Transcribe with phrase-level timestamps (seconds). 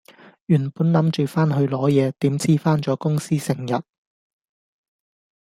[0.47, 3.83] 原本諗住返去攞嘢，點知返咗公司成日